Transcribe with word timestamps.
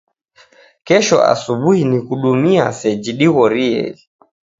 Kesho 0.87 1.17
asubuhi 1.33 1.81
nikudumia 1.91 2.65
seji 2.79 3.11
deghorieghe 3.19 4.03